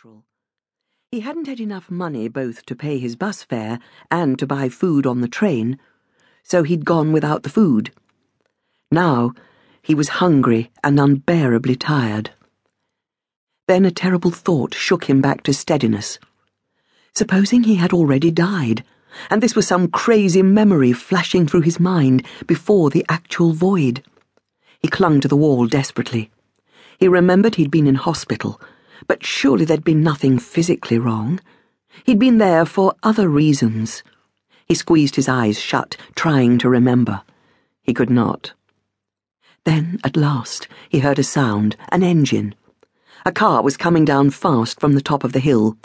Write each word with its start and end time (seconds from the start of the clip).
natural. 0.00 0.24
He 1.10 1.20
hadn't 1.20 1.46
had 1.46 1.60
enough 1.60 1.90
money 1.90 2.26
both 2.28 2.64
to 2.66 2.74
pay 2.74 2.98
his 2.98 3.16
bus 3.16 3.42
fare 3.42 3.78
and 4.10 4.38
to 4.38 4.46
buy 4.46 4.70
food 4.70 5.06
on 5.06 5.20
the 5.20 5.28
train, 5.28 5.78
so 6.42 6.62
he'd 6.62 6.86
gone 6.86 7.12
without 7.12 7.42
the 7.42 7.50
food. 7.50 7.92
Now 8.90 9.34
he 9.82 9.94
was 9.94 10.20
hungry 10.20 10.70
and 10.82 10.98
unbearably 10.98 11.76
tired. 11.76 12.30
Then 13.68 13.84
a 13.84 13.90
terrible 13.90 14.30
thought 14.30 14.72
shook 14.72 15.04
him 15.04 15.20
back 15.20 15.42
to 15.42 15.52
steadiness. 15.52 16.18
Supposing 17.14 17.64
he 17.64 17.74
had 17.74 17.92
already 17.92 18.30
died, 18.30 18.84
and 19.28 19.42
this 19.42 19.54
was 19.54 19.66
some 19.66 19.88
crazy 19.88 20.42
memory 20.42 20.94
flashing 20.94 21.46
through 21.46 21.62
his 21.62 21.78
mind 21.78 22.24
before 22.46 22.88
the 22.88 23.04
actual 23.10 23.52
void. 23.52 24.02
He 24.78 24.88
clung 24.88 25.20
to 25.20 25.28
the 25.28 25.36
wall 25.36 25.66
desperately. 25.66 26.30
He 26.98 27.06
remembered 27.06 27.56
he'd 27.56 27.70
been 27.70 27.86
in 27.86 27.96
hospital, 27.96 28.58
but 29.06 29.24
surely 29.24 29.64
there'd 29.64 29.84
been 29.84 30.02
nothing 30.02 30.38
physically 30.38 30.98
wrong. 30.98 31.40
He'd 32.04 32.18
been 32.18 32.38
there 32.38 32.64
for 32.64 32.94
other 33.02 33.28
reasons. 33.28 34.02
He 34.66 34.74
squeezed 34.74 35.16
his 35.16 35.28
eyes 35.28 35.58
shut, 35.58 35.96
trying 36.14 36.58
to 36.58 36.68
remember. 36.68 37.22
He 37.82 37.92
could 37.92 38.10
not. 38.10 38.52
Then, 39.64 40.00
at 40.04 40.16
last, 40.16 40.68
he 40.88 41.00
heard 41.00 41.18
a 41.18 41.24
sound, 41.24 41.76
an 41.90 42.02
engine. 42.02 42.54
A 43.26 43.32
car 43.32 43.62
was 43.62 43.76
coming 43.76 44.04
down 44.04 44.30
fast 44.30 44.80
from 44.80 44.94
the 44.94 45.02
top 45.02 45.24
of 45.24 45.32
the 45.32 45.40
hill. 45.40 45.76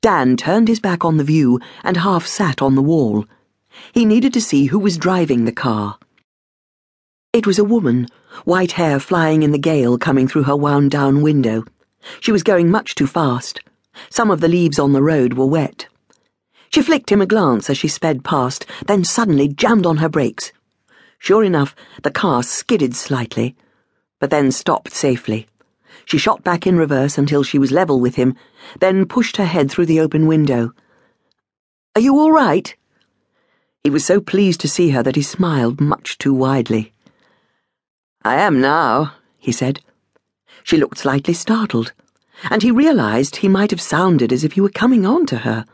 Dan 0.00 0.36
turned 0.36 0.68
his 0.68 0.80
back 0.80 1.04
on 1.04 1.16
the 1.16 1.24
view 1.24 1.60
and 1.84 1.96
half 1.98 2.26
sat 2.26 2.62
on 2.62 2.74
the 2.74 2.82
wall. 2.82 3.26
He 3.92 4.04
needed 4.04 4.32
to 4.34 4.40
see 4.40 4.66
who 4.66 4.78
was 4.78 4.96
driving 4.96 5.44
the 5.44 5.52
car. 5.52 5.98
It 7.32 7.46
was 7.46 7.58
a 7.58 7.64
woman, 7.64 8.08
white 8.44 8.72
hair 8.72 8.98
flying 9.00 9.42
in 9.42 9.52
the 9.52 9.58
gale 9.58 9.98
coming 9.98 10.28
through 10.28 10.44
her 10.44 10.56
wound 10.56 10.90
down 10.90 11.22
window. 11.22 11.64
She 12.20 12.32
was 12.32 12.42
going 12.42 12.70
much 12.70 12.94
too 12.94 13.06
fast. 13.06 13.60
Some 14.10 14.30
of 14.30 14.40
the 14.40 14.48
leaves 14.48 14.78
on 14.78 14.92
the 14.92 15.02
road 15.02 15.34
were 15.34 15.46
wet. 15.46 15.88
She 16.72 16.82
flicked 16.82 17.10
him 17.10 17.20
a 17.20 17.26
glance 17.26 17.68
as 17.68 17.76
she 17.76 17.88
sped 17.88 18.24
past, 18.24 18.64
then 18.86 19.04
suddenly 19.04 19.48
jammed 19.48 19.86
on 19.86 19.98
her 19.98 20.08
brakes. 20.08 20.52
Sure 21.18 21.44
enough, 21.44 21.76
the 22.02 22.10
car 22.10 22.42
skidded 22.42 22.96
slightly, 22.96 23.54
but 24.18 24.30
then 24.30 24.50
stopped 24.50 24.92
safely. 24.92 25.46
She 26.04 26.18
shot 26.18 26.42
back 26.42 26.66
in 26.66 26.76
reverse 26.76 27.18
until 27.18 27.42
she 27.42 27.58
was 27.58 27.70
level 27.70 28.00
with 28.00 28.16
him, 28.16 28.34
then 28.80 29.06
pushed 29.06 29.36
her 29.36 29.44
head 29.44 29.70
through 29.70 29.86
the 29.86 30.00
open 30.00 30.26
window. 30.26 30.72
Are 31.94 32.00
you 32.00 32.18
all 32.18 32.32
right? 32.32 32.74
He 33.84 33.90
was 33.90 34.04
so 34.04 34.20
pleased 34.20 34.60
to 34.60 34.68
see 34.68 34.90
her 34.90 35.02
that 35.02 35.16
he 35.16 35.22
smiled 35.22 35.80
much 35.80 36.16
too 36.18 36.32
widely. 36.32 36.92
I 38.24 38.36
am 38.36 38.60
now, 38.60 39.14
he 39.38 39.52
said. 39.52 39.80
She 40.64 40.76
looked 40.76 40.98
slightly 40.98 41.34
startled, 41.34 41.92
and 42.50 42.62
he 42.62 42.70
realized 42.70 43.36
he 43.36 43.48
might 43.48 43.70
have 43.70 43.80
sounded 43.80 44.32
as 44.32 44.44
if 44.44 44.52
he 44.52 44.60
were 44.60 44.68
coming 44.68 45.06
on 45.06 45.26
to 45.26 45.38
her. 45.38 45.64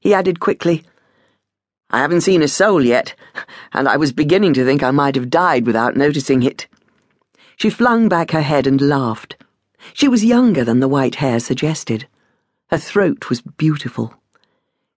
He 0.00 0.14
added 0.14 0.40
quickly, 0.40 0.84
I 1.94 1.98
haven't 1.98 2.22
seen 2.22 2.40
a 2.40 2.48
soul 2.48 2.82
yet, 2.82 3.14
and 3.74 3.86
I 3.86 3.98
was 3.98 4.14
beginning 4.14 4.54
to 4.54 4.64
think 4.64 4.82
I 4.82 4.92
might 4.92 5.14
have 5.14 5.28
died 5.28 5.66
without 5.66 5.94
noticing 5.94 6.42
it. 6.42 6.66
She 7.56 7.68
flung 7.68 8.08
back 8.08 8.30
her 8.30 8.40
head 8.40 8.66
and 8.66 8.80
laughed. 8.80 9.36
She 9.92 10.08
was 10.08 10.24
younger 10.24 10.64
than 10.64 10.80
the 10.80 10.88
white 10.88 11.16
hair 11.16 11.38
suggested. 11.38 12.08
Her 12.70 12.78
throat 12.78 13.28
was 13.28 13.42
beautiful. 13.42 14.14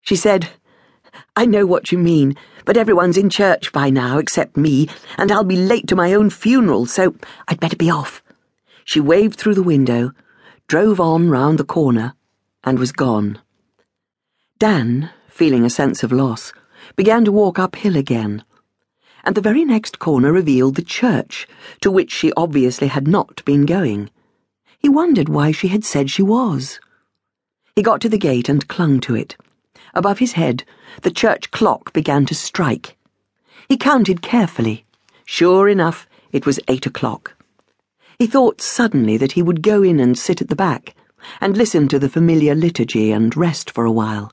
She 0.04 0.16
said, 0.16 0.52
I 1.36 1.46
know 1.46 1.66
what 1.66 1.92
you 1.92 1.98
mean, 1.98 2.38
but 2.64 2.78
everyone's 2.78 3.18
in 3.18 3.30
church 3.30 3.74
by 3.74 3.90
now 3.90 4.18
except 4.18 4.56
me, 4.56 4.88
and 5.18 5.34
I'll 5.34 5.44
be 5.44 5.58
late 5.58 5.88
to 5.88 5.98
my 5.98 6.14
own 6.14 6.30
funeral, 6.30 6.86
so 6.86 7.14
I'd 7.50 7.60
better 7.60 7.76
be 7.76 7.92
off. 7.92 8.24
She 8.86 9.00
waved 9.00 9.40
through 9.40 9.56
the 9.56 9.64
window, 9.64 10.12
drove 10.68 11.00
on 11.00 11.30
round 11.30 11.58
the 11.58 11.64
corner, 11.64 12.14
and 12.64 12.78
was 12.78 12.92
gone. 12.92 13.40
Dan, 14.60 15.10
feeling 15.28 15.66
a 15.66 15.72
sense 15.72 16.04
of 16.04 16.12
loss, 16.12 16.54
began 16.96 17.26
to 17.26 17.32
walk 17.32 17.58
uphill 17.58 17.98
again. 17.98 18.46
And 19.24 19.36
the 19.36 19.42
very 19.42 19.66
next 19.66 19.98
corner 19.98 20.32
revealed 20.32 20.76
the 20.76 20.84
church, 20.84 21.48
to 21.82 21.90
which 21.90 22.12
she 22.12 22.32
obviously 22.38 22.88
had 22.88 23.08
not 23.08 23.44
been 23.44 23.66
going. 23.66 24.12
He 24.78 24.88
wondered 24.88 25.30
why 25.30 25.52
she 25.52 25.70
had 25.70 25.84
said 25.84 26.12
she 26.12 26.22
was. 26.22 26.80
He 27.76 27.82
got 27.82 28.02
to 28.02 28.10
the 28.10 28.20
gate 28.20 28.48
and 28.48 28.68
clung 28.68 29.00
to 29.02 29.16
it. 29.16 29.36
Above 29.96 30.20
his 30.20 30.34
head, 30.34 30.64
the 31.02 31.10
church 31.10 31.50
clock 31.50 31.92
began 31.92 32.28
to 32.28 32.36
strike. 32.36 32.96
He 33.68 33.78
counted 33.78 34.22
carefully. 34.22 34.86
Sure 35.26 35.68
enough, 35.68 36.08
it 36.32 36.46
was 36.46 36.60
eight 36.68 36.86
o'clock. 36.86 37.35
He 38.18 38.28
thought 38.28 38.62
suddenly 38.62 39.18
that 39.18 39.34
he 39.34 39.42
would 39.42 39.62
go 39.62 39.84
in 39.84 40.00
and 40.00 40.18
sit 40.18 40.42
at 40.42 40.48
the 40.48 40.56
back 40.56 40.96
and 41.42 41.58
listen 41.58 41.88
to 41.88 42.00
the 42.00 42.10
familiar 42.10 42.56
liturgy 42.56 43.12
and 43.12 43.36
rest 43.36 43.72
for 43.72 43.86
a 43.86 43.92
while. 43.92 44.32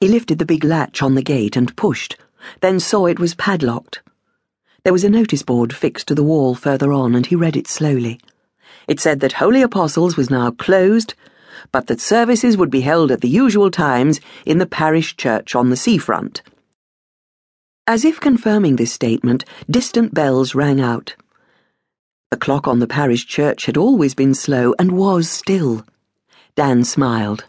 He 0.00 0.08
lifted 0.08 0.38
the 0.38 0.46
big 0.46 0.64
latch 0.64 1.02
on 1.02 1.14
the 1.14 1.22
gate 1.22 1.56
and 1.56 1.76
pushed, 1.76 2.16
then 2.60 2.80
saw 2.80 3.06
it 3.06 3.18
was 3.18 3.34
padlocked. 3.34 4.02
There 4.84 4.92
was 4.92 5.04
a 5.04 5.10
notice 5.10 5.42
board 5.42 5.74
fixed 5.74 6.08
to 6.08 6.14
the 6.14 6.24
wall 6.24 6.54
further 6.54 6.92
on, 6.92 7.14
and 7.14 7.26
he 7.26 7.36
read 7.36 7.56
it 7.56 7.68
slowly. 7.68 8.18
It 8.88 8.98
said 8.98 9.20
that 9.20 9.34
Holy 9.34 9.62
Apostles 9.62 10.16
was 10.16 10.30
now 10.30 10.50
closed 10.50 11.14
but 11.70 11.86
that 11.86 12.00
services 12.00 12.56
would 12.56 12.70
be 12.70 12.80
held 12.80 13.10
at 13.10 13.20
the 13.20 13.28
usual 13.28 13.70
times 13.70 14.20
in 14.44 14.58
the 14.58 14.66
parish 14.66 15.16
church 15.16 15.54
on 15.54 15.70
the 15.70 15.76
seafront. 15.76 16.42
As 17.86 18.04
if 18.04 18.20
confirming 18.20 18.76
this 18.76 18.92
statement, 18.92 19.44
distant 19.70 20.14
bells 20.14 20.54
rang 20.54 20.80
out. 20.80 21.14
The 22.32 22.38
clock 22.38 22.66
on 22.66 22.78
the 22.78 22.86
parish 22.86 23.26
church 23.26 23.66
had 23.66 23.76
always 23.76 24.14
been 24.14 24.32
slow 24.32 24.74
and 24.78 24.92
was 24.92 25.28
still. 25.28 25.84
Dan 26.54 26.82
smiled. 26.82 27.44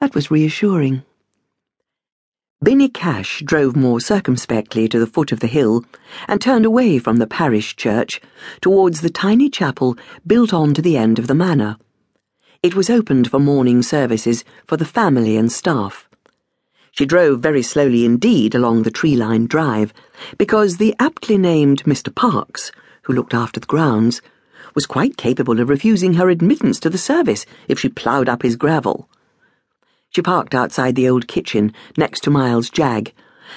That 0.00 0.12
was 0.12 0.28
reassuring. 0.28 1.04
Binnie 2.60 2.88
Cash 2.88 3.44
drove 3.46 3.76
more 3.76 4.00
circumspectly 4.00 4.88
to 4.88 4.98
the 4.98 5.06
foot 5.06 5.30
of 5.30 5.38
the 5.38 5.46
hill 5.46 5.84
and 6.26 6.40
turned 6.40 6.66
away 6.66 6.98
from 6.98 7.18
the 7.18 7.28
parish 7.28 7.76
church 7.76 8.20
towards 8.60 9.02
the 9.02 9.08
tiny 9.08 9.48
chapel 9.48 9.96
built 10.26 10.52
on 10.52 10.74
to 10.74 10.82
the 10.82 10.96
end 10.96 11.20
of 11.20 11.28
the 11.28 11.36
manor. 11.36 11.76
It 12.60 12.74
was 12.74 12.90
opened 12.90 13.30
for 13.30 13.38
morning 13.38 13.82
services 13.82 14.44
for 14.66 14.76
the 14.76 14.84
family 14.84 15.36
and 15.36 15.52
staff. 15.52 16.08
She 16.90 17.06
drove 17.06 17.38
very 17.38 17.62
slowly 17.62 18.04
indeed 18.04 18.56
along 18.56 18.82
the 18.82 18.90
tree 18.90 19.14
lined 19.14 19.48
drive, 19.48 19.94
because 20.38 20.78
the 20.78 20.92
aptly 20.98 21.38
named 21.38 21.84
Mr. 21.84 22.12
Parks, 22.12 22.72
who 23.02 23.12
looked 23.12 23.34
after 23.34 23.60
the 23.60 23.66
grounds, 23.66 24.22
was 24.74 24.86
quite 24.86 25.16
capable 25.16 25.60
of 25.60 25.68
refusing 25.68 26.14
her 26.14 26.28
admittance 26.30 26.80
to 26.80 26.90
the 26.90 26.98
service 26.98 27.44
if 27.68 27.78
she 27.78 27.88
ploughed 27.88 28.28
up 28.28 28.42
his 28.42 28.56
gravel. 28.56 29.08
She 30.10 30.22
parked 30.22 30.54
outside 30.54 30.94
the 30.94 31.08
old 31.08 31.26
kitchen 31.26 31.72
next 31.96 32.20
to 32.24 32.30
Miles' 32.30 32.70
jag, 32.70 33.12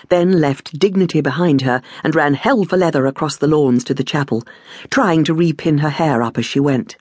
then 0.09 0.39
left 0.39 0.79
dignity 0.79 1.21
behind 1.21 1.61
her 1.61 1.81
and 2.03 2.15
ran 2.15 2.33
hell 2.33 2.63
for 2.63 2.77
leather 2.77 3.05
across 3.05 3.37
the 3.37 3.47
lawns 3.47 3.83
to 3.85 3.93
the 3.93 4.03
chapel, 4.03 4.43
trying 4.89 5.23
to 5.23 5.33
repin 5.33 5.79
her 5.79 5.89
hair 5.89 6.21
up 6.21 6.37
as 6.37 6.45
she 6.45 6.59
went. 6.59 6.95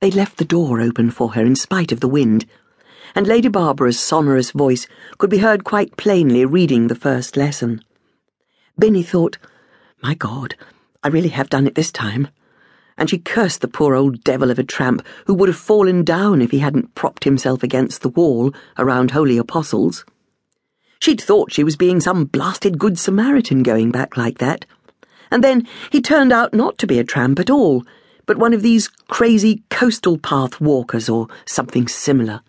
They'd 0.00 0.14
left 0.14 0.36
the 0.36 0.44
door 0.44 0.80
open 0.80 1.10
for 1.10 1.32
her 1.32 1.44
in 1.44 1.56
spite 1.56 1.92
of 1.92 2.00
the 2.00 2.08
wind, 2.08 2.46
and 3.14 3.26
Lady 3.26 3.48
Barbara's 3.48 3.98
sonorous 3.98 4.50
voice 4.50 4.86
could 5.18 5.30
be 5.30 5.38
heard 5.38 5.64
quite 5.64 5.96
plainly 5.96 6.44
reading 6.44 6.86
the 6.86 6.94
first 6.94 7.36
lesson. 7.36 7.82
Binnie 8.78 9.02
thought, 9.02 9.38
My 10.02 10.14
God, 10.14 10.54
I 11.06 11.08
really 11.08 11.28
have 11.28 11.48
done 11.48 11.68
it 11.68 11.76
this 11.76 11.92
time. 11.92 12.26
And 12.98 13.08
she 13.08 13.18
cursed 13.18 13.60
the 13.60 13.68
poor 13.68 13.94
old 13.94 14.24
devil 14.24 14.50
of 14.50 14.58
a 14.58 14.64
tramp 14.64 15.06
who 15.26 15.34
would 15.34 15.48
have 15.48 15.56
fallen 15.56 16.02
down 16.02 16.42
if 16.42 16.50
he 16.50 16.58
hadn't 16.58 16.96
propped 16.96 17.22
himself 17.22 17.62
against 17.62 18.02
the 18.02 18.08
wall 18.08 18.52
around 18.76 19.12
Holy 19.12 19.38
Apostles. 19.38 20.04
She'd 20.98 21.20
thought 21.20 21.52
she 21.52 21.62
was 21.62 21.76
being 21.76 22.00
some 22.00 22.24
blasted 22.24 22.76
Good 22.76 22.98
Samaritan 22.98 23.62
going 23.62 23.92
back 23.92 24.16
like 24.16 24.38
that. 24.38 24.66
And 25.30 25.44
then 25.44 25.68
he 25.92 26.00
turned 26.02 26.32
out 26.32 26.52
not 26.52 26.76
to 26.78 26.88
be 26.88 26.98
a 26.98 27.04
tramp 27.04 27.38
at 27.38 27.50
all 27.50 27.84
but 28.26 28.38
one 28.38 28.52
of 28.52 28.62
these 28.62 28.88
crazy 29.06 29.62
coastal 29.70 30.18
path 30.18 30.60
walkers 30.60 31.08
or 31.08 31.28
something 31.46 31.86
similar. 31.86 32.40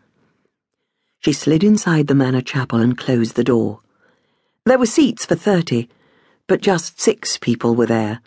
She 1.19 1.31
slid 1.31 1.63
inside 1.63 2.07
the 2.07 2.15
manor 2.15 2.41
chapel 2.41 2.79
and 2.79 2.97
closed 2.97 3.35
the 3.35 3.43
door. 3.43 3.81
There 4.65 4.79
were 4.79 4.87
seats 4.87 5.23
for 5.23 5.35
thirty, 5.35 5.87
but 6.47 6.61
just 6.61 6.99
six 6.99 7.37
people 7.37 7.75
were 7.75 7.85
there. 7.85 8.21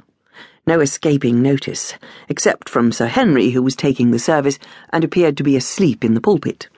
No 0.70 0.78
escaping 0.78 1.43
notice, 1.43 1.94
except 2.28 2.69
from 2.69 2.93
Sir 2.93 3.06
Henry, 3.06 3.50
who 3.50 3.61
was 3.61 3.75
taking 3.75 4.12
the 4.12 4.20
service 4.20 4.56
and 4.90 5.02
appeared 5.02 5.37
to 5.38 5.43
be 5.43 5.56
asleep 5.56 6.05
in 6.05 6.14
the 6.14 6.20
pulpit. 6.20 6.69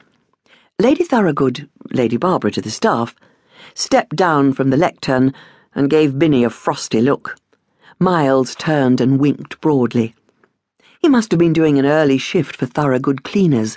Lady 0.78 1.04
Thorogood, 1.04 1.68
Lady 1.90 2.16
Barbara 2.16 2.50
to 2.52 2.62
the 2.62 2.70
staff, 2.70 3.14
stepped 3.74 4.16
down 4.16 4.54
from 4.54 4.70
the 4.70 4.78
lectern 4.78 5.34
and 5.74 5.90
gave 5.90 6.18
Binnie 6.18 6.42
a 6.42 6.48
frosty 6.48 7.02
look. 7.02 7.36
Miles 7.98 8.54
turned 8.54 8.98
and 8.98 9.20
winked 9.20 9.60
broadly. 9.60 10.14
He 11.02 11.08
must 11.10 11.30
have 11.30 11.38
been 11.38 11.52
doing 11.52 11.78
an 11.78 11.84
early 11.84 12.16
shift 12.16 12.56
for 12.56 12.64
Thorogood 12.64 13.24
cleaners 13.24 13.76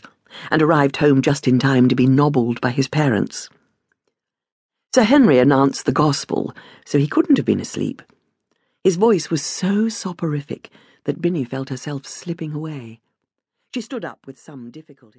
and 0.49 0.61
arrived 0.61 0.95
home 0.95 1.21
just 1.21 1.45
in 1.45 1.59
time 1.59 1.89
to 1.89 1.95
be 1.95 2.07
nobbled 2.07 2.61
by 2.61 2.69
his 2.69 2.87
parents. 2.87 3.49
Sir 4.93 5.03
Henry 5.03 5.39
announced 5.39 5.85
the 5.85 5.91
gospel, 5.91 6.55
so 6.85 6.97
he 6.97 7.05
couldn't 7.05 7.35
have 7.35 7.45
been 7.45 7.59
asleep. 7.59 8.01
His 8.85 8.97
voice 8.97 9.31
was 9.31 9.41
so 9.41 9.89
soporific 9.89 10.69
that 11.05 11.19
Binnie 11.19 11.43
felt 11.43 11.69
herself 11.69 12.05
slipping 12.05 12.53
away. 12.53 13.01
She 13.73 13.81
stood 13.81 14.05
up 14.05 14.27
with 14.27 14.39
some 14.39 14.69
difficulty. 14.69 15.13